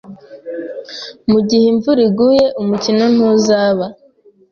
Mugihe 1.31 1.65
imvura 1.73 2.01
iguye, 2.09 2.45
umukino 2.61 3.05
ntuzaba. 3.13 3.85